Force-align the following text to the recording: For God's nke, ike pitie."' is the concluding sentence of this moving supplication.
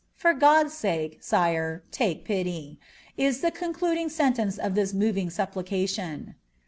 For 0.15 0.33
God's 0.33 0.73
nke, 0.81 1.13
ike 1.31 2.23
pitie."' 2.25 2.77
is 3.27 3.41
the 3.41 3.51
concluding 3.51 4.09
sentence 4.09 4.57
of 4.57 4.73
this 4.73 4.95
moving 4.95 5.29
supplication. 5.29 6.33